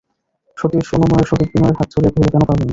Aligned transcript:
সতীশ 0.57 0.87
অনুনয়ের 0.95 1.27
সহিত 1.29 1.49
বিনয়ের 1.53 1.77
হাত 1.79 1.87
ধরিয়া 1.93 2.11
কহিল, 2.13 2.29
কেন 2.33 2.43
পারবেন 2.47 2.59
না? 2.59 2.69